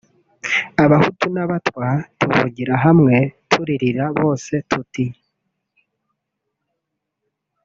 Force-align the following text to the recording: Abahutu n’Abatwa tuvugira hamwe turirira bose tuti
Abahutu 0.83 1.25
n’Abatwa 1.35 1.87
tuvugira 2.19 2.73
hamwe 2.83 3.15
turirira 3.49 4.05
bose 4.19 4.53
tuti 4.69 5.05